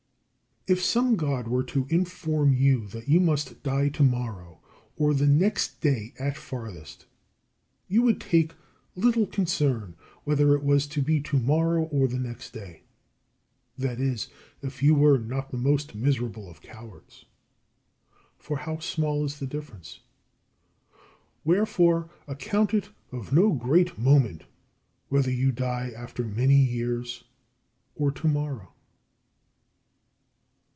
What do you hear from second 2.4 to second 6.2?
you that you must die tomorrow, or the next day